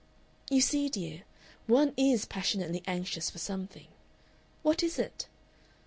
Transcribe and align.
"You 0.49 0.61
see, 0.61 0.89
dear, 0.89 1.25
one 1.67 1.93
IS 1.95 2.25
passionately 2.25 2.81
anxious 2.87 3.29
for 3.29 3.37
something 3.37 3.85
what 4.63 4.81
is 4.81 4.97
it? 4.97 5.27